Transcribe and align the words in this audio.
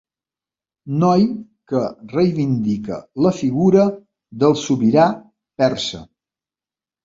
Noi 1.03 1.25
que 1.73 1.81
reivindica 2.15 2.99
la 3.27 3.35
figura 3.43 3.87
del 4.45 4.59
sobirà 4.65 5.09
persa. 5.65 6.05